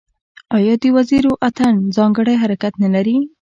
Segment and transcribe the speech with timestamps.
[0.57, 3.17] آیا د وزیرو اتن ځانګړی حرکت نلري؟